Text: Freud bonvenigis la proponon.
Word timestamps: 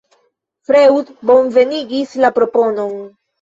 Freud 0.69 1.11
bonvenigis 1.31 2.17
la 2.27 2.33
proponon. 2.39 2.99